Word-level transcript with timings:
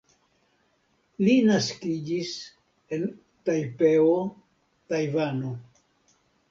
Li 1.27 1.35
naskiĝis 1.49 2.33
en 2.99 3.07
Tajpeo, 3.51 4.19
Tajvano. 4.93 5.59